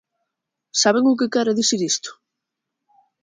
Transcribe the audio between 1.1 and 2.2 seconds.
o que quere dicir isto?